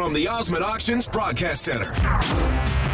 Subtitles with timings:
[0.00, 1.90] from the Osmond Auctions Broadcast Center.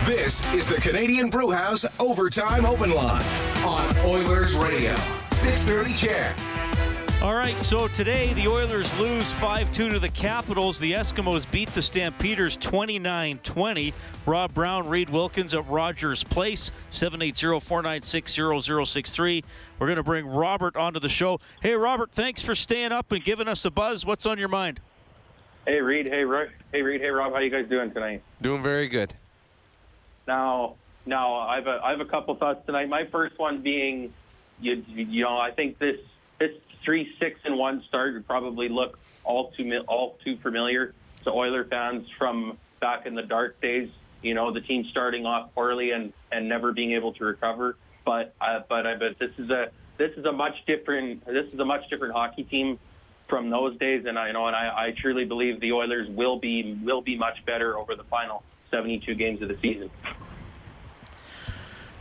[0.06, 3.24] This is the Canadian Brewhouse Overtime Open Line
[3.64, 4.92] on Oilers Radio.
[5.30, 7.22] 630 CHED.
[7.22, 10.80] All right, so today the Oilers lose 5 2 to the Capitals.
[10.80, 13.94] The Eskimos beat the Stampeders 29 20.
[14.26, 19.44] Rob Brown, Reed Wilkins at Rogers Place, 780 496 0063.
[19.78, 21.38] We're going to bring Robert onto the show.
[21.62, 24.04] Hey, Robert, thanks for staying up and giving us a buzz.
[24.04, 24.80] What's on your mind?
[25.66, 26.06] Hey, Reed.
[26.06, 26.46] Hey, Roy.
[26.70, 27.00] Hey, Reed.
[27.00, 27.32] Hey, Rob.
[27.32, 28.22] How you guys doing tonight?
[28.40, 29.12] Doing very good.
[30.28, 30.76] Now,
[31.06, 32.88] now I have a I have a couple thoughts tonight.
[32.88, 34.12] My first one being,
[34.60, 35.96] you you know, I think this
[36.38, 36.52] this
[36.84, 41.64] three six and one start would probably look all too all too familiar to Oiler
[41.64, 43.90] fans from back in the dark days.
[44.22, 47.76] You know, the team starting off poorly and and never being able to recover.
[48.04, 51.58] But uh, but I but this is a this is a much different this is
[51.58, 52.78] a much different hockey team
[53.28, 56.38] from those days, and I you know and I, I truly believe the Oilers will
[56.38, 59.90] be will be much better over the final 72 games of the season.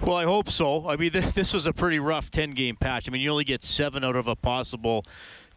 [0.02, 0.90] Well, I hope so.
[0.90, 3.08] I mean, this was a pretty rough 10 game patch.
[3.08, 5.06] I mean, you only get seven out of a possible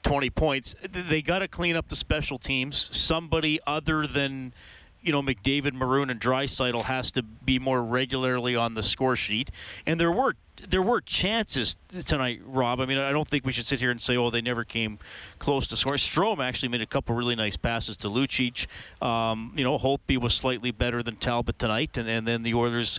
[0.04, 0.74] 20 points.
[0.90, 2.96] They got to clean up the special teams.
[2.96, 4.54] Somebody other than
[5.02, 9.50] you know McDavid, Maroon, and Draisaitl has to be more regularly on the score sheet.
[9.86, 10.34] And there were
[10.68, 12.80] there were chances tonight, Rob.
[12.80, 14.98] I mean, I don't think we should sit here and say, "Oh, they never came
[15.38, 18.66] close to scoring." Strome actually made a couple really nice passes to Lucic.
[19.00, 22.98] Um, you know, Holtby was slightly better than Talbot tonight, and, and then the Oilers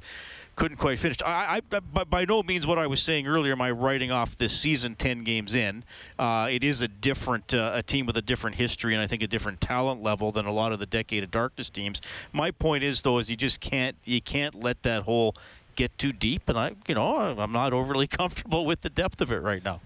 [0.59, 1.15] couldn't quite finish.
[1.25, 3.53] I, I, by, by no means what I was saying earlier.
[3.53, 5.85] Am I writing off this season ten games in?
[6.19, 9.23] Uh, it is a different uh, a team with a different history and I think
[9.23, 12.02] a different talent level than a lot of the decade of darkness teams.
[12.33, 15.33] My point is though is you just can't you can't let that hole
[15.77, 19.31] get too deep, and I you know I'm not overly comfortable with the depth of
[19.31, 19.80] it right now.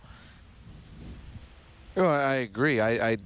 [1.96, 2.80] Oh, I agree.
[2.80, 3.18] I, I,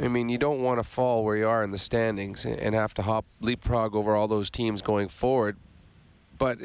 [0.00, 2.94] I mean, you don't want to fall where you are in the standings and have
[2.94, 5.56] to hop leapfrog over all those teams going forward.
[6.38, 6.58] But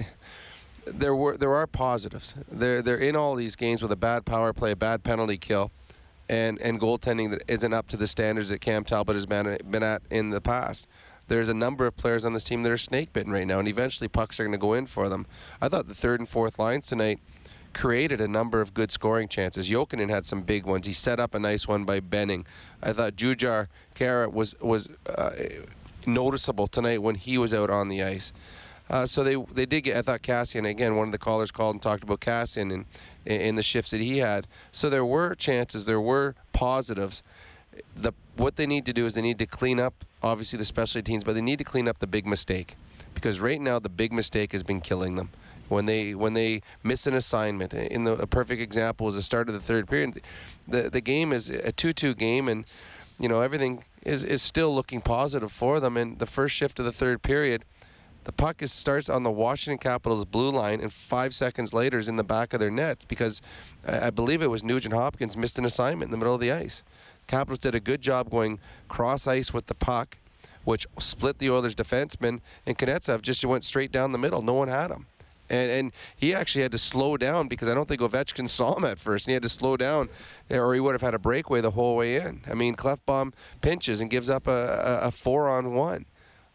[0.86, 2.34] there were there are positives.
[2.52, 5.72] They're they're in all these games with a bad power play, a bad penalty kill,
[6.28, 9.84] and and goaltending that isn't up to the standards that Cam Talbot has been been
[9.84, 10.88] at in the past.
[11.28, 13.68] There's a number of players on this team that are snake bitten right now, and
[13.68, 15.28] eventually pucks are going to go in for them.
[15.62, 17.20] I thought the third and fourth lines tonight
[17.72, 19.70] created a number of good scoring chances.
[19.70, 20.88] Jokinen had some big ones.
[20.88, 22.48] He set up a nice one by Benning.
[22.82, 25.32] I thought Jujhar Khaira was was uh,
[26.08, 28.34] noticeable tonight when he was out on the ice.
[28.90, 29.98] Uh, so they they did get.
[29.98, 30.96] I thought Kassian again.
[30.96, 32.86] One of the callers called and talked about Kassian and
[33.26, 34.48] in the shifts that he had.
[34.72, 35.86] So there were chances.
[35.86, 37.22] There were positives.
[37.96, 41.04] The what they need to do is they need to clean up obviously the specialty
[41.04, 42.76] teams, but they need to clean up the big mistake
[43.14, 45.30] because right now the big mistake has been killing them.
[45.68, 49.50] When they when they miss an assignment, in the a perfect example is the start
[49.50, 50.22] of the third period.
[50.68, 52.66] The the game is a two-two game, and
[53.20, 55.96] you know everything is is still looking positive for them.
[55.96, 57.66] And the first shift of the third period
[58.30, 62.08] the puck is, starts on the Washington Capitals blue line, and five seconds later is
[62.08, 63.42] in the back of their net because
[63.88, 66.52] I, I believe it was Nugent Hopkins missed an assignment in the middle of the
[66.52, 66.84] ice.
[67.26, 70.20] Capitals did a good job going cross ice with the puck,
[70.64, 74.44] which split the Oilers' defenseman, and Kuznetsov just went straight down the middle.
[74.44, 75.08] No one had him.
[75.50, 78.86] And, and he actually had to slow down because I don't think Ovechkin saw him
[78.86, 79.26] at first.
[79.26, 80.08] And he had to slow down,
[80.52, 82.42] or he would have had a breakaway the whole way in.
[82.48, 86.06] I mean, Klefbom pinches and gives up a, a, a four on one.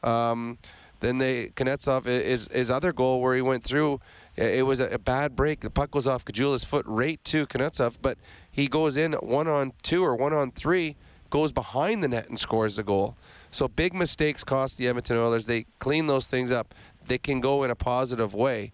[0.04, 0.58] Um,
[1.00, 4.00] then they Kuznetsov is his other goal where he went through.
[4.36, 5.60] It was a bad break.
[5.60, 8.18] The puck goes off Caggiula's foot right to Kuznetsov, but
[8.50, 10.96] he goes in one on two or one on three,
[11.30, 13.16] goes behind the net and scores the goal.
[13.50, 15.46] So big mistakes cost the Edmonton Oilers.
[15.46, 16.74] They clean those things up.
[17.06, 18.72] They can go in a positive way,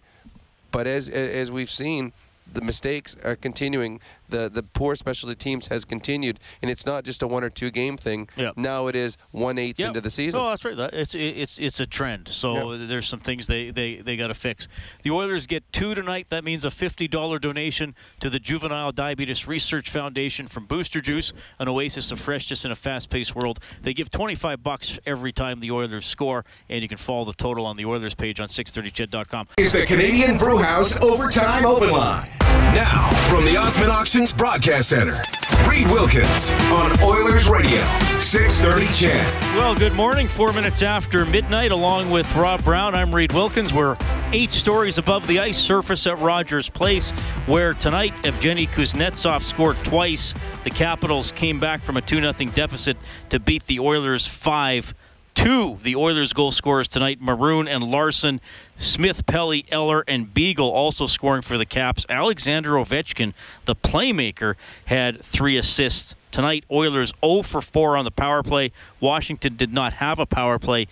[0.71, 2.13] but as as we've seen,
[2.51, 3.99] the mistakes are continuing.
[4.31, 7.71] The the poor specialty teams has continued, and it's not just a one or two
[7.71, 8.29] game thing.
[8.35, 8.57] Yep.
[8.57, 9.89] Now it is one eighth yep.
[9.89, 10.39] into the season.
[10.39, 10.77] Oh, that's right.
[10.93, 12.27] It's it's it's a trend.
[12.27, 12.89] So yep.
[12.89, 14.67] there's some things they they, they got to fix.
[15.03, 16.27] The Oilers get two tonight.
[16.29, 21.33] That means a fifty dollar donation to the Juvenile Diabetes Research Foundation from Booster Juice,
[21.59, 23.59] an oasis of freshness in a fast-paced world.
[23.81, 27.65] They give 25 bucks every time the Oilers score, and you can follow the total
[27.65, 29.47] on the Oilers page on 630ched.com.
[29.57, 32.29] Is the Canadian Brewhouse Overtime Open Line.
[32.73, 33.91] Now, from the Osmond
[34.29, 35.19] Broadcast Center,
[35.67, 37.81] Reed Wilkins on Oilers Radio,
[38.19, 39.55] 630 CHED.
[39.55, 40.27] Well, good morning.
[40.27, 43.73] Four minutes after midnight, along with Rob Brown, I'm Reed Wilkins.
[43.73, 43.97] We're
[44.31, 47.09] eight stories above the ice surface at Rogers Place,
[47.47, 50.35] where tonight Evgeny Kuznetsov scored twice.
[50.65, 52.97] The Capitals came back from a 2 0 deficit
[53.29, 54.93] to beat the Oilers 5
[55.33, 55.77] two.
[55.81, 58.41] The Oilers' goal scorers tonight Maroon and Larsson,
[58.77, 62.05] Smith, Pelly, Eller, and Beagle also scoring for the Caps.
[62.09, 63.33] Alexander Ovechkin,
[63.65, 64.55] the playmaker,
[64.85, 68.71] had three assists Tonight, Oilers 0 for 4 on the power play.
[69.01, 70.87] Washington did not have a power play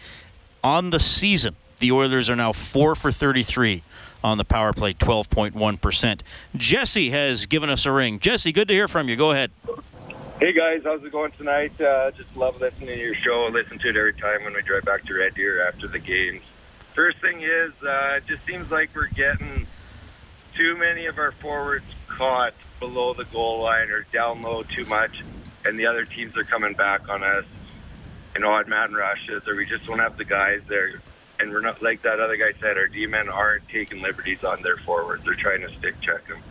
[0.64, 1.56] on the season.
[1.80, 3.84] The Oilers are now 4 for 33
[4.22, 6.22] on the power play, 12.1%.
[6.58, 8.20] Jesse has given us a ring.
[8.20, 9.16] Jesse, good to hear from you.
[9.16, 9.52] Go ahead.
[10.40, 11.82] Hey guys, how's it going tonight?
[11.82, 13.48] Uh, just love listening to your show.
[13.48, 16.00] I Listen to it every time when we drive back to Red Deer after the
[16.00, 16.44] games.
[16.96, 19.68] First thing is, uh, it just seems like we're getting
[20.56, 25.26] too many of our forwards caught below the goal line or down low too much,
[25.66, 27.44] and the other teams are coming back on us
[28.34, 31.02] in odd man rushes, or we just don't have the guys there.
[31.42, 32.78] And we're not like that other guy said.
[32.78, 35.26] Our D men aren't taking liberties on their forwards.
[35.26, 36.42] They're trying to stick check them.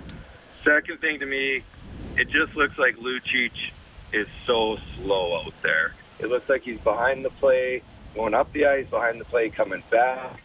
[0.62, 1.62] Second thing to me,
[2.16, 3.52] it just looks like Lucic
[4.12, 5.94] is so slow out there.
[6.18, 7.82] It looks like he's behind the play,
[8.14, 10.40] going up the ice, behind the play, coming back.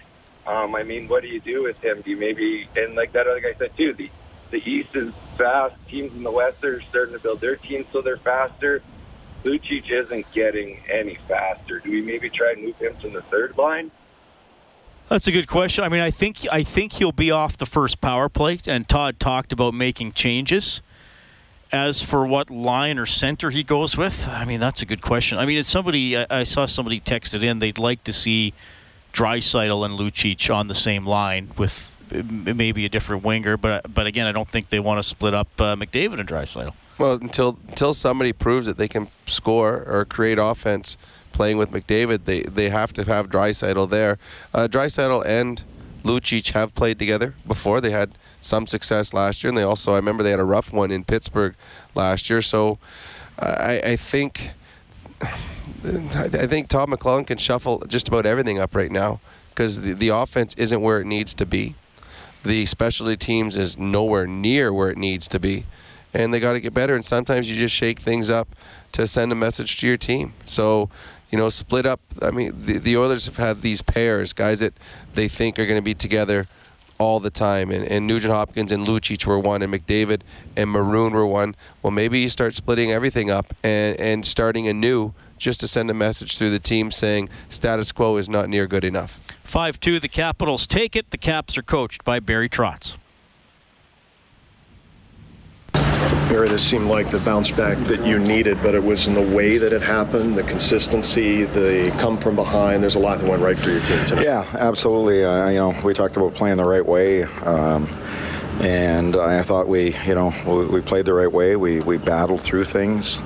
[0.45, 2.01] Um, I mean, what do you do with him?
[2.01, 4.09] Do you maybe and like that other guy said too, the
[4.51, 5.75] the East is fast.
[5.87, 8.83] Teams in the West are starting to build their teams so they're faster.
[9.43, 11.79] Lucic isn't getting any faster.
[11.79, 13.91] Do we maybe try and move him to the third line?
[15.09, 15.83] That's a good question.
[15.83, 19.19] I mean, I think I think he'll be off the first power play, and Todd
[19.19, 20.81] talked about making changes.
[21.73, 25.39] As for what line or center he goes with, I mean that's a good question.
[25.39, 28.53] I mean, it's somebody I, I saw somebody texted in they'd like to see
[29.11, 34.27] Draisaitl and Lucic on the same line with maybe a different winger, but but again,
[34.27, 36.73] I don't think they want to split up uh, McDavid and Draisaitl.
[36.99, 40.95] Well, until until somebody proves that they can score or create offense
[41.31, 44.19] playing with McDavid, they they have to have Draisaitl there.
[44.53, 44.67] Uh,
[45.25, 45.63] and
[46.03, 47.81] Lucic have played together before.
[47.81, 50.73] They had some success last year, and they also I remember they had a rough
[50.73, 51.55] one in Pittsburgh
[51.95, 52.41] last year.
[52.41, 52.77] So
[53.39, 54.51] I, I think
[55.21, 59.19] I think Todd McLellan can shuffle just about everything up right now
[59.49, 61.75] because the, the offense isn't where it needs to be.
[62.43, 65.65] The specialty teams is nowhere near where it needs to be,
[66.13, 66.95] and they got to get better.
[66.95, 68.49] And sometimes you just shake things up
[68.93, 70.33] to send a message to your team.
[70.45, 70.89] So,
[71.33, 71.99] you know, split up.
[72.21, 74.75] I mean, the, the Oilers have had these pairs, guys that
[75.15, 76.45] they think are going to be together
[76.99, 77.71] all the time.
[77.71, 80.21] And, and Nugent Hopkins and Lucic were one, and McDavid
[80.55, 81.55] and Maroon were one.
[81.81, 85.95] Well, maybe you start splitting everything up and, and starting anew just to send a
[85.95, 89.19] message through the team saying status quo is not near good enough.
[89.43, 91.09] 5 2, the Capitals take it.
[91.09, 92.95] The Caps are coached by Barry Trotz.
[96.33, 99.59] This seemed like the bounce back that you needed, but it was in the way
[99.59, 102.81] that it happened, the consistency, the come from behind.
[102.81, 104.25] There's a lot that went right for your team tonight.
[104.25, 105.23] Yeah, absolutely.
[105.23, 107.23] Uh, you know, we talked about playing the right way.
[107.23, 107.87] Um,
[108.61, 111.55] and I thought we, you know, we, we, played the right way.
[111.55, 113.19] We, we battled through things.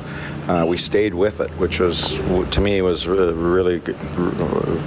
[0.49, 2.17] Uh, we stayed with it, which was,
[2.51, 3.79] to me, was really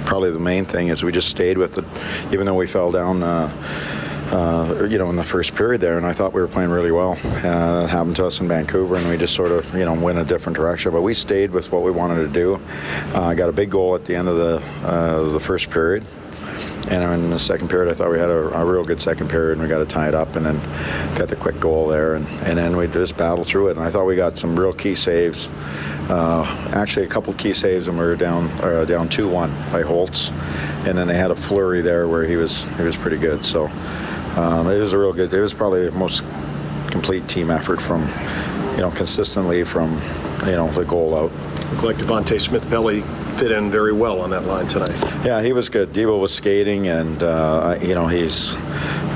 [0.05, 1.85] probably the main thing is we just stayed with it,
[2.31, 3.23] even though we fell down.
[3.23, 3.49] Uh,
[4.31, 6.91] uh, you know, in the first period there, and I thought we were playing really
[6.91, 7.17] well.
[7.23, 10.23] Uh, happened to us in Vancouver, and we just sort of, you know, went a
[10.23, 10.91] different direction.
[10.91, 12.55] But we stayed with what we wanted to do.
[13.13, 16.05] Uh, I got a big goal at the end of the uh, the first period.
[16.89, 19.53] And in the second period, I thought we had a, a, real good second period,
[19.53, 20.57] and we got to tie it up, and then
[21.17, 23.77] got the quick goal there, and, and then we just battled through it.
[23.77, 25.49] And I thought we got some real key saves.
[26.09, 26.43] Uh,
[26.73, 30.29] actually, a couple key saves, and we were down uh, down two one by Holtz,
[30.85, 33.45] and then they had a flurry there where he was he was pretty good.
[33.45, 33.69] So
[34.37, 35.33] um, it was a real good.
[35.33, 36.23] It was probably the most
[36.89, 38.01] complete team effort from,
[38.71, 39.93] you know, consistently from,
[40.45, 41.31] you know, the goal out.
[41.81, 43.01] Looked like Devante Smith Pelly
[43.37, 44.95] fit in very well on that line tonight.
[45.25, 45.93] Yeah, he was good.
[45.93, 48.55] Devo was skating, and uh, you know he's,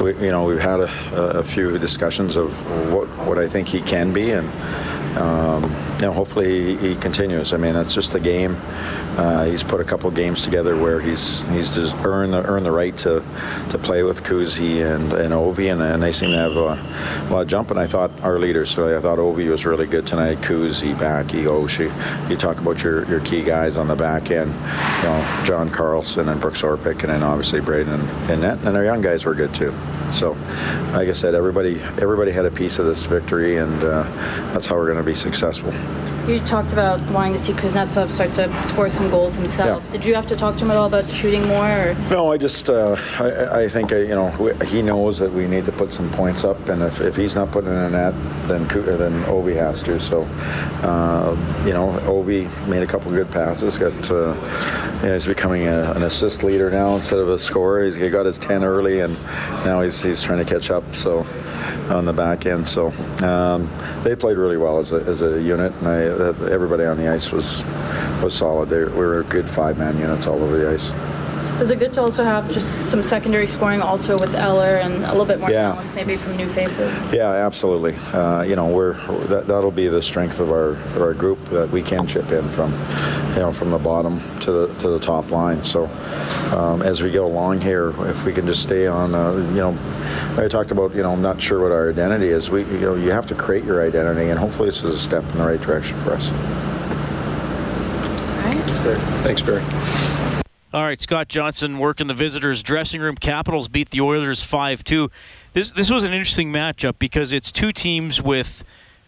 [0.01, 2.51] we, you know, we've had a, a, few discussions of
[2.91, 4.47] what what I think he can be, and
[5.17, 5.63] um,
[5.95, 7.53] you know, hopefully he continues.
[7.53, 8.57] I mean, it's just a game.
[9.17, 12.71] Uh, he's put a couple games together where he's he's just earned the, earned the
[12.71, 13.23] right to
[13.69, 17.29] to play with Kuzi and, and Ovi, and, and they seem to have a, a
[17.31, 17.71] lot of jump.
[17.71, 20.39] And I thought our leaders, so I thought Ovi was really good tonight.
[20.39, 22.29] Kuzi, Backy, Oshie.
[22.29, 26.27] You talk about your, your key guys on the back end, you know, John Carlson
[26.27, 29.33] and Brooks Orpik, and then obviously Braden and, and Net, and our young guys were
[29.33, 29.73] good too.
[30.11, 30.31] So,
[30.93, 34.03] like I said, everybody everybody had a piece of this victory, and uh,
[34.53, 35.73] that's how we're going to be successful.
[36.27, 39.83] You talked about wanting to see Kuznetsov start to score some goals himself.
[39.85, 39.91] Yeah.
[39.91, 41.69] Did you have to talk to him at all about shooting more?
[41.69, 41.95] Or?
[42.09, 44.29] No, I just uh, I, I, think uh, you know
[44.65, 47.51] he knows that we need to put some points up, and if, if he's not
[47.51, 48.13] putting in a net,
[48.47, 48.63] then
[48.97, 49.99] then Ovi has to.
[49.99, 50.23] So
[50.81, 53.77] uh, you know Ovi made a couple good passes.
[53.77, 54.33] Got uh,
[55.01, 57.85] he's becoming a, an assist leader now instead of a scorer.
[57.85, 59.13] He's he got his ten early, and
[59.63, 60.83] now he's he's trying to catch up.
[60.95, 61.23] So
[61.89, 62.67] on the back end.
[62.67, 62.91] So
[63.23, 63.69] um,
[64.03, 66.03] they played really well as a, as a unit, and I,
[66.51, 67.63] everybody on the ice was
[68.23, 68.69] was solid.
[68.69, 70.91] They we were good five-man units all over the ice.
[71.61, 75.11] Is it good to also have just some secondary scoring also with Eller and a
[75.11, 75.69] little bit more Yeah.
[75.69, 76.93] balance maybe from new faces?
[77.13, 77.95] Yeah, absolutely.
[78.11, 78.95] Uh, you know, we're
[79.27, 82.43] that, that'll be the strength of our of our group that we can chip in
[82.49, 82.73] from,
[83.35, 85.63] you know, from the bottom to the to the top line.
[85.63, 85.85] So
[86.53, 89.77] um, as we go along here, if we can just stay on, uh, you know,
[90.37, 92.49] I talked about, you know, I'm not sure what our identity is.
[92.49, 95.23] We, you know, you have to create your identity, and hopefully this is a step
[95.31, 96.29] in the right direction for us.
[98.85, 99.01] All right.
[99.23, 99.63] Thanks, Barry.
[100.73, 103.15] All right, Scott Johnson working the visitors' dressing room.
[103.15, 105.09] Capitals beat the Oilers five two.
[105.53, 108.61] This this was an interesting matchup because it's two teams with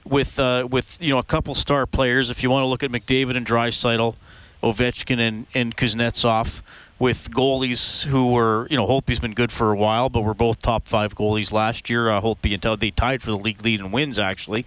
[0.05, 2.29] with uh, with you know a couple star players.
[2.29, 4.15] If you want to look at McDavid and Draisaitl,
[4.63, 6.61] Ovechkin and and Kuznetsov,
[6.99, 10.59] with goalies who were you know Holtby's been good for a while, but were both
[10.59, 12.09] top five goalies last year.
[12.09, 14.65] Uh, Holtby and Tel- they tied for the league lead in wins actually,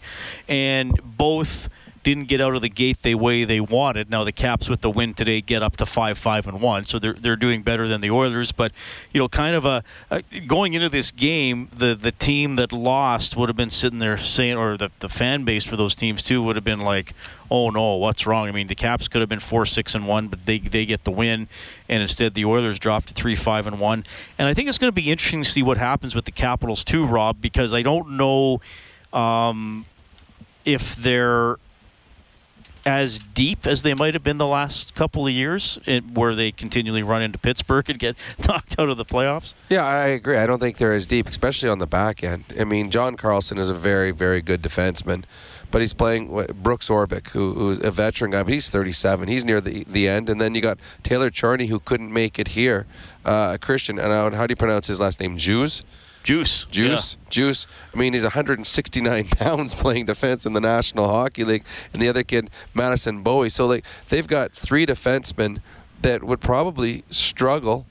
[0.49, 1.69] and both
[2.03, 4.11] didn't get out of the gate the way they wanted.
[4.11, 6.99] Now the Caps with the win today get up to five, five, and one, so
[6.99, 8.53] they're they're doing better than the Oilers.
[8.53, 8.73] But
[9.13, 13.37] you know, kind of a, a going into this game, the the team that lost
[13.37, 16.43] would have been sitting there saying, or the the fan base for those teams too
[16.43, 17.15] would have been like,
[17.51, 18.49] oh no, what's wrong?
[18.49, 21.05] I mean, the Caps could have been four, six, and one, but they they get
[21.05, 21.49] the win,
[21.89, 24.05] and instead the Oilers dropped to three, five, and one.
[24.39, 26.83] And I think it's going to be interesting to see what happens with the Capitals
[26.83, 28.61] too, Rob, because I don't know
[29.13, 29.85] um,
[30.65, 31.59] if they're
[32.85, 36.53] as deep as they might have been the last couple of years, it, where they
[36.53, 39.55] continually run into Pittsburgh and get knocked out of the playoffs.
[39.69, 40.37] Yeah, I agree.
[40.37, 42.45] I don't think they're as deep, especially on the back end.
[42.59, 45.25] I mean, John Carlson is a very, very good defenseman,
[45.71, 46.29] but he's playing
[46.63, 49.29] Brooks Orpik, who, who's a veteran guy, but he's 37.
[49.29, 52.49] He's near the the end, and then you got Taylor Chorney, who couldn't make it
[52.49, 52.87] here.
[53.25, 55.37] Uh, Christian, and how do you pronounce his last name?
[55.37, 55.85] Jews.
[56.23, 56.67] Juice.
[56.67, 57.67] Juice, Juice.
[57.95, 62.23] I mean, he's 169 pounds playing defense in the National Hockey League, and the other
[62.23, 63.49] kid, Madison Bowey.
[63.51, 65.61] So like they've got three defensemen
[66.03, 67.87] that would probably struggle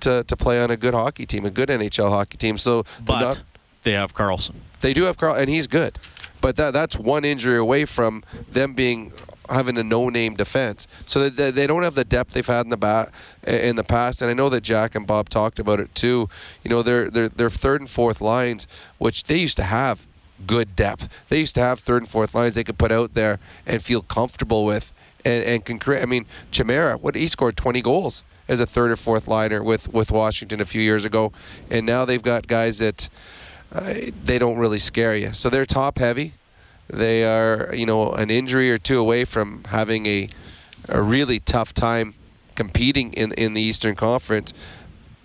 [0.00, 2.58] to, to play on a good hockey team, a good NHL hockey team.
[2.58, 3.42] So But not-
[3.82, 4.60] they have Carlson.
[4.80, 5.98] they do have Carl, and he's good.
[6.40, 9.12] But that that's one injury away from them being
[9.48, 10.86] having a no-name defense.
[11.06, 13.10] So they, they don't have the depth they've had in the ba-
[13.46, 14.22] in the past.
[14.22, 16.28] And I know that Jack and Bob talked about it too.
[16.62, 18.66] You know, their their their third and fourth lines,
[18.98, 20.06] which they used to have
[20.46, 21.08] good depth.
[21.28, 24.02] They used to have third and fourth lines they could put out there and feel
[24.02, 24.92] comfortable with
[25.24, 26.02] and, and can create.
[26.02, 29.92] I mean, Chimera, what he scored 20 goals as a third or fourth liner with
[29.92, 31.32] with Washington a few years ago,
[31.70, 33.08] and now they've got guys that
[33.72, 35.32] uh, they don't really scare you.
[35.32, 36.34] So they're top heavy.
[36.88, 40.28] They are, you know, an injury or two away from having a
[40.88, 42.14] a really tough time
[42.54, 44.52] competing in in the Eastern Conference.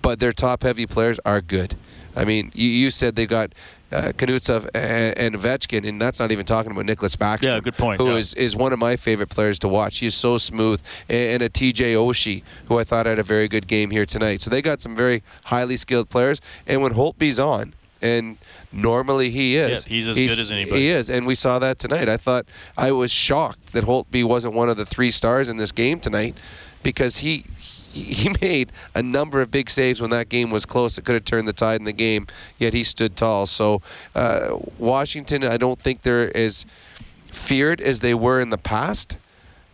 [0.02, 1.76] But their top heavy players are good.
[2.16, 3.54] I mean, you, you said they got
[3.92, 7.44] uh, Kuznetsov and, and Ovechkin, and that's not even talking about Nicklas Backstrom.
[7.44, 8.18] Yeah, good point, Who yeah.
[8.18, 10.00] is is one of my favorite players to watch.
[10.00, 13.68] He's so smooth, and, and a TJ Oshie, who I thought had a very good
[13.68, 14.42] game here tonight.
[14.42, 16.40] So they got some very highly skilled players.
[16.68, 18.38] And when Holtby's on, and
[18.72, 20.82] normally he is, Yeah, he's as good as anybody.
[20.82, 22.10] He is, and we saw that tonight.
[22.10, 22.46] I thought
[22.78, 26.36] I was shocked that Holtby wasn't one of the three stars in this game tonight,
[26.84, 27.46] because he.
[27.92, 31.00] He made a number of big saves when that game was close.
[31.00, 32.28] It could have turned the tide in the game,
[32.60, 33.48] yet he stood tall.
[33.48, 33.82] So,
[34.14, 36.68] uh, Washington, I don't think they're as
[37.32, 39.18] feared as they were in the past,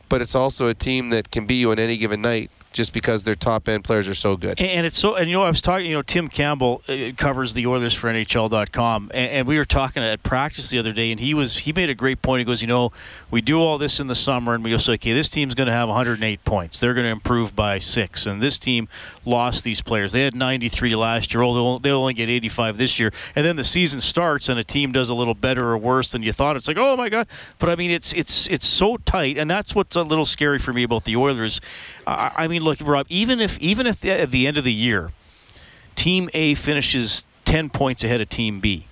[0.08, 3.24] but it's also a team that can beat you on any given night just because
[3.24, 4.60] their top end players are so good.
[4.60, 7.54] And, it's so, and you know, I was talking, you know, Tim Campbell uh, covers
[7.54, 11.20] the Oilers for NHL.com, and, and we were talking at practice the other day, and
[11.22, 12.40] he was, he made a great point.
[12.40, 12.92] He goes, you know,
[13.32, 15.74] we do all this in the summer, and we go, okay, this team's going to
[15.74, 16.82] have 108 points.
[16.82, 18.90] They're going to improve by six, and this team
[19.24, 20.12] lost these players.
[20.12, 21.44] They had 93 last year.
[21.44, 24.66] Oh, they'll, they'll only get 85 this year, and then the season starts, and a
[24.66, 26.58] team does a little better or worse than you thought.
[26.58, 27.28] It's like, oh my god!
[27.58, 30.74] But I mean, it's it's it's so tight, and that's what's a little scary for
[30.74, 31.62] me about the Oilers.
[32.08, 34.74] I, I mean, look, Rob, even if even if the, at the end of the
[34.74, 35.12] year,
[35.96, 38.86] Team A finishes 10 points ahead of Team B.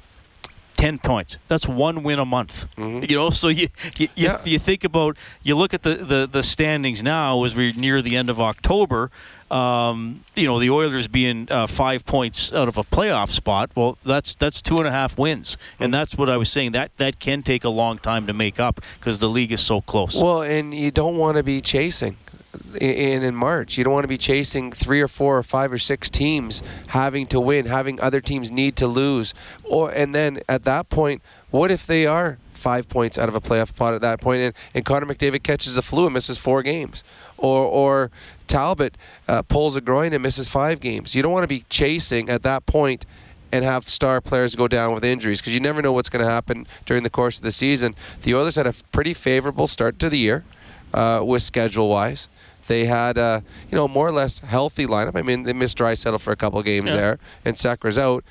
[0.75, 1.37] 10 points.
[1.47, 2.67] That's one win a month.
[2.77, 3.67] You know, so you
[3.97, 4.41] you, you, Yeah.
[4.43, 8.17] you think about, you look at the, the, the standings now as we're near the
[8.17, 9.09] end of October.
[9.51, 13.69] Um, you know, the Oilers being uh, five points out of a playoff spot.
[13.75, 16.71] Well, that's that's two and a half wins, and that's what I was saying.
[16.71, 19.79] That that can take a long time to make up because the league is so
[19.81, 20.15] close.
[20.15, 22.17] Well, and you don't want to be chasing
[22.79, 23.77] in in March.
[23.77, 27.27] You don't want to be chasing three or four or five or six teams having
[27.27, 29.33] to win, having other teams need to lose,
[29.63, 33.41] or and then at that point, what if they are five points out of a
[33.41, 36.63] playoff spot at that point, and, and Connor McDavid catches a flu and misses four
[36.63, 37.03] games,
[37.37, 38.11] or or
[38.47, 41.15] Talbot uh, pulls a groin and misses five games.
[41.15, 43.05] You don't want to be chasing at that point
[43.51, 46.31] and have star players go down with injuries because you never know what's going to
[46.31, 47.93] happen during the course of the season.
[48.23, 50.43] The Oilers had a pretty favorable start to the year
[50.91, 52.27] uh, with schedule wise.
[52.67, 55.15] They had a you know more or less healthy lineup.
[55.15, 56.95] I mean, they missed Draisaitl for a couple of games Yeah.
[56.95, 58.23] there, and Sekera's out,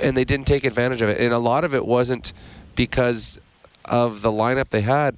[0.00, 1.20] and they didn't take advantage of it.
[1.20, 2.32] And a lot of it wasn't
[2.74, 3.38] because
[3.84, 5.16] of the lineup they had.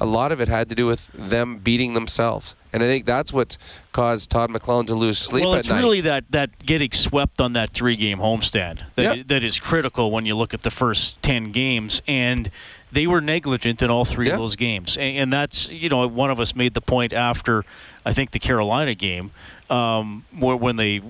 [0.00, 3.32] A lot of it had to do with them beating themselves, and I think that's
[3.32, 3.56] what
[3.92, 7.70] caused Todd McLellan to lose sleep well, it's really that, that getting swept on that
[7.70, 9.26] three game homestand that, Yep.
[9.28, 12.02] that is critical when you look at the first 10 games.
[12.06, 12.50] And
[12.96, 14.32] they were negligent in all three Yeah.
[14.32, 14.96] of those games.
[14.96, 17.62] And, and that's, you know, one of us made the point after,
[18.06, 19.32] I think, the Carolina game,
[19.68, 21.00] um, where, when they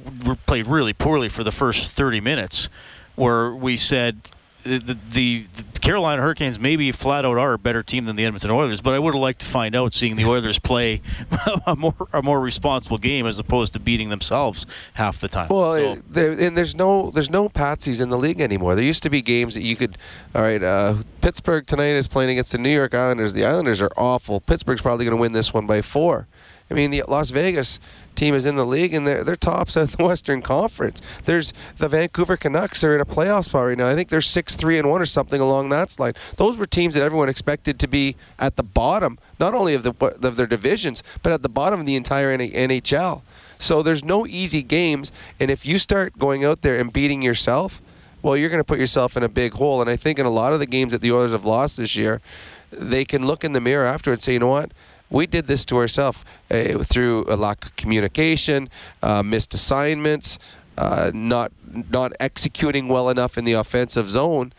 [0.46, 2.68] played really poorly for the first 30 minutes,
[3.14, 4.18] where we said,
[4.66, 4.94] the, the,
[5.54, 8.94] the Carolina Hurricanes maybe flat out are a better team than the Edmonton Oilers, but
[8.94, 11.00] I would have liked to find out seeing the Oilers play
[11.66, 15.48] a more a more responsible game as opposed to beating themselves half the time.
[15.48, 18.74] Well, So- uh, there, and there's no there's no patsies in the league anymore.
[18.74, 19.96] There used to be games that you could,
[20.34, 23.32] all right, uh, Pittsburgh tonight is playing against the New York Islanders.
[23.32, 24.40] The Islanders are awful.
[24.40, 26.26] Pittsburgh's probably going to win this one by four.
[26.70, 27.78] I mean, the Las Vegas
[28.16, 31.00] team is in the league and they're they're tops of the Western Conference.
[31.24, 33.88] There's the Vancouver Canucks are in a playoff spot right now.
[33.88, 36.14] I think they're six three and one or something along that line.
[36.36, 39.94] Those were teams that everyone expected to be at the bottom, not only of the
[40.22, 43.22] of their divisions, but at the bottom of the entire NHL.
[43.58, 47.80] So there's no easy games, and if you start going out there and beating yourself,
[48.22, 49.80] well, you're going to put yourself in a big hole.
[49.80, 51.94] And I think in a lot of the games that the Oilers have lost this
[51.94, 52.20] year,
[52.70, 54.72] they can look in the mirror after and say, you know what?
[55.10, 58.68] We did this to ourselves uh, through a lack of communication,
[59.02, 60.38] uh, missed assignments,
[60.76, 61.52] uh, not
[61.90, 64.52] not executing well enough in the offensive zone,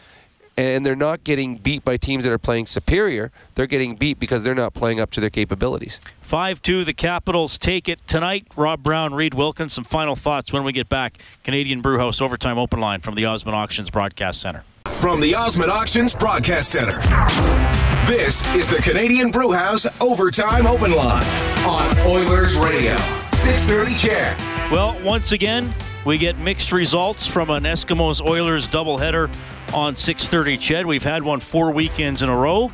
[0.57, 3.31] and they're not getting beat by teams that are playing superior.
[3.55, 5.99] They're getting beat because they're not playing up to their capabilities.
[6.21, 8.47] 5 2, the Capitals take it tonight.
[8.55, 11.19] Rob Brown, Reed Wilkins, some final thoughts when we get back.
[11.43, 14.63] Canadian Brewhouse Overtime Open Line from the Osmond Auctions Broadcast Center.
[14.87, 17.86] From the Osmond Auctions Broadcast Center.
[18.07, 21.25] This is the Canadian Brewhouse Overtime Open Line
[21.65, 22.95] on Oilers Radio.
[23.33, 24.71] 630 CHED.
[24.71, 29.27] Well, once again, we get mixed results from an Eskimos Oilers doubleheader
[29.73, 30.57] on 6:30.
[30.57, 32.71] Ched, we've had one four weekends in a row.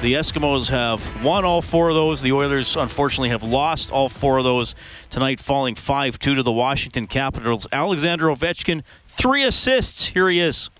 [0.00, 2.22] The Eskimos have won all four of those.
[2.22, 4.76] The Oilers, unfortunately, have lost all four of those
[5.10, 7.66] tonight, falling 5-2 to the Washington Capitals.
[7.72, 10.06] Alexander Ovechkin, three assists.
[10.10, 10.70] Here he is.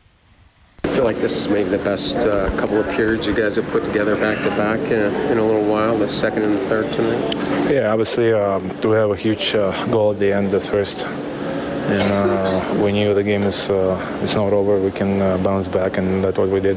[0.98, 3.68] I feel like this is maybe the best uh, couple of periods you guys have
[3.68, 7.70] put together back to back in a little while, the second and the third tonight.
[7.70, 12.02] Yeah, obviously um, we have a huge uh, goal at the end, the first, and
[12.02, 14.80] uh, we knew the game is uh, it's not over.
[14.80, 16.76] We can uh, bounce back, and that's what we did.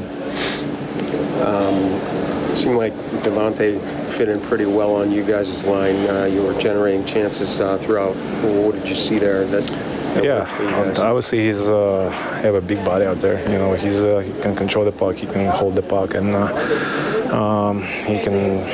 [2.52, 2.92] It seemed like
[3.24, 3.80] Devante
[4.10, 5.96] fit in pretty well on you guys' line.
[6.08, 8.14] Uh, you were generating chances uh, throughout.
[8.44, 10.98] What did you see there that Yeah, worked for you guys?
[10.98, 12.10] obviously he's uh,
[12.42, 13.40] have a big body out there.
[13.50, 16.34] You know, he's uh, he can control the puck, he can hold the puck, and
[16.34, 18.64] uh, um, he can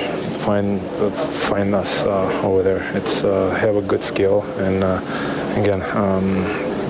[0.40, 0.81] find
[1.48, 2.96] find us uh, over there.
[2.96, 5.01] It's uh, have a good skill, and uh,
[5.61, 6.37] again, um,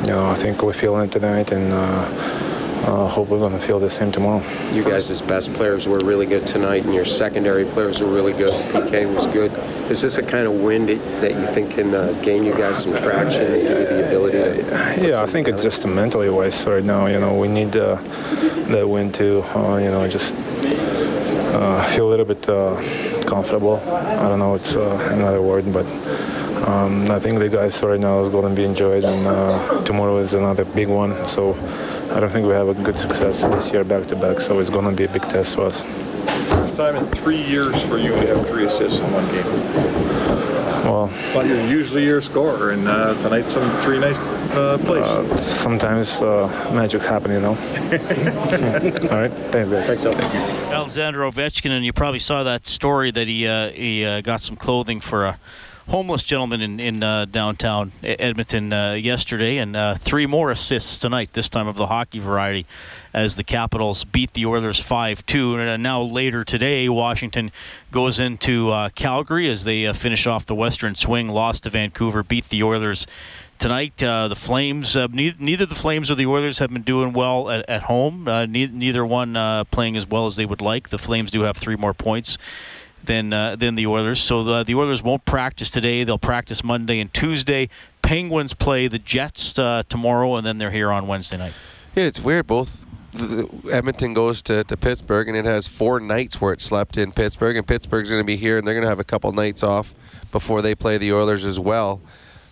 [0.06, 2.47] you know, I think we're feeling it tonight, and.
[2.86, 4.42] Uh, hope we're going to feel the same tomorrow.
[4.72, 8.32] You guys' as best players were really good tonight, and your secondary players were really
[8.32, 8.52] good.
[8.72, 9.52] PK was good.
[9.90, 12.94] Is this a kind of win that, you think can uh, gain you guys some
[12.96, 15.08] traction and give you the ability to?
[15.08, 17.06] Yeah, I think it's just mentally wise right now.
[17.06, 17.96] You know, we need uh,
[18.68, 22.76] that win to, uh, you know, just uh, feel a little bit uh,
[23.26, 23.82] comfortable.
[23.86, 25.86] I don't know, it's uh, another word, but
[26.68, 30.18] um, I think the guys right now is going to be enjoyed, and uh, tomorrow
[30.18, 31.14] is another big one.
[31.26, 31.54] So
[32.10, 34.40] I don't think we have a good success this year back to back.
[34.40, 35.82] So it's going to be a big test for us.
[35.82, 39.44] First time in three years for you to have three assists in one game.
[40.84, 45.06] Well, But you're usually your scorer, and uh, tonight some three nice uh, plays.
[45.06, 47.50] uh, sometimes uh, magic happen, you know.
[49.10, 49.86] All right, thanks, guys.
[49.86, 50.14] Thanks, Al.
[50.72, 54.56] Alexander Ovechkin, and you probably saw that story that he uh, he uh, got some
[54.56, 55.38] clothing for a
[55.88, 61.32] homeless gentleman in in uh, downtown Edmonton uh, yesterday, and uh, three more assists tonight.
[61.32, 62.66] This time of the hockey variety,
[63.12, 67.50] as the Capitals beat the Oilers five two, and uh, now later today, Washington
[67.90, 72.22] goes into uh, Calgary as they uh, finish off the Western Swing, lost to Vancouver,
[72.22, 73.06] beat the Oilers.
[73.58, 77.50] Tonight, uh, the Flames, uh, neither, the Flames or the Oilers have been doing well
[77.50, 78.28] at, at home.
[78.28, 79.34] Uh, ne- neither one
[79.72, 80.90] playing as well as they would like.
[80.90, 82.38] The Flames do have three more points
[83.04, 84.20] than uh, than the Oilers.
[84.20, 86.04] So the, the Oilers won't practice today.
[86.04, 87.68] They'll practice Monday and Tuesday.
[88.02, 91.52] Penguins play the Jets uh, tomorrow, and then they're here on Wednesday night.
[91.94, 92.46] Yeah, it's weird.
[92.46, 92.84] Both
[93.70, 97.56] Edmonton goes to, to Pittsburgh, and it has four nights where it slept in Pittsburgh,
[97.56, 99.94] and Pittsburgh's going to be here, and they're going to have a couple nights off
[100.30, 102.00] before they play the Oilers as well.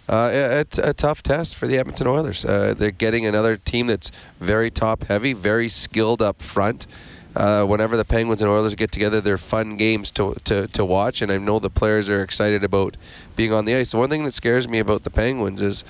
[0.09, 2.45] Uh, it's a tough test for the Edmonton Oilers.
[2.45, 6.87] Uh, they're getting another team that's very top heavy, very skilled up front.
[7.37, 11.21] Uh, whenever the Penguins and Oilers get together, they're fun games to, to, to watch,
[11.21, 12.97] and I know the players are excited about
[13.37, 13.91] being on the ice.
[13.91, 15.85] The one thing that scares me about the Penguins is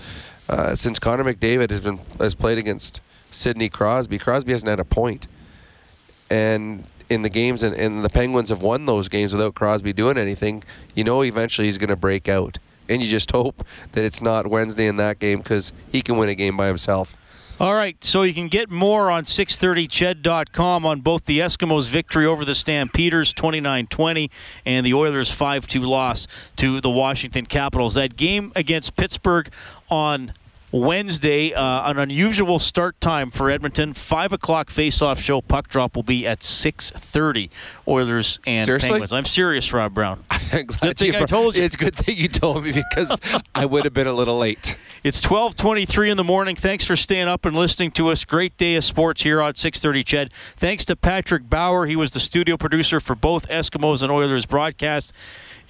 [0.49, 4.85] uh, since Connor McDavid has been has played against Sidney Crosby, Crosby hasn't had a
[4.85, 5.29] point,
[6.29, 10.19] and in the games and, and the Penguins have won those games without Crosby doing
[10.19, 10.65] anything.
[10.97, 14.49] You know, eventually he's going to break out, and you just hope that it's not
[14.49, 17.17] Wednesday in that game because he can win a game by himself.
[17.59, 22.45] All right, so you can get more on 630ched.com on both the Eskimos' victory over
[22.45, 24.29] the Stampeders 29-20
[24.67, 27.95] and the Oilers' 5-2 loss to the Washington Capitals.
[27.95, 29.49] That game against Pittsburgh
[29.89, 30.35] on
[30.71, 33.95] Wednesday, uh, an unusual start time for Edmonton.
[33.95, 35.41] Five o'clock face-off show.
[35.41, 37.51] Puck drop will be at six thirty.
[37.89, 38.91] Oilers and Seriously?
[38.91, 39.13] Penguins.
[39.15, 40.25] I'm serious, Rob Brown.
[40.31, 41.63] I'm glad Good thing you I told you.
[41.63, 43.19] It's good thing you told me because
[43.55, 44.77] I would have been a little late.
[45.07, 46.57] It's 12:23 in the morning.
[46.57, 48.25] Thanks for staying up and listening to us.
[48.25, 50.33] Great day of sports here on 6:30 Ched.
[50.57, 51.87] Thanks to Patrick Bauer.
[51.87, 55.13] He was the studio producer for both Eskimos and Oilers broadcasts.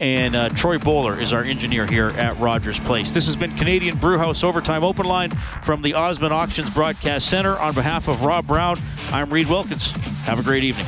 [0.00, 3.12] And uh, Troy Bowler is our engineer here at Rogers Place.
[3.12, 5.28] This has been Canadian Brewhouse Overtime Open Line
[5.62, 7.58] from the Osmond Auctions Broadcast Center.
[7.58, 9.90] On behalf of Rob Brown, I'm Reed Wilkins.
[10.24, 10.86] Have a great evening.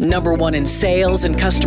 [0.00, 1.50] Number one in sales and customer